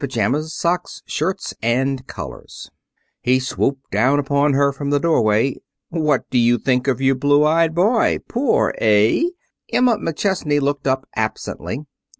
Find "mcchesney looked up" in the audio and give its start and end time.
9.99-11.07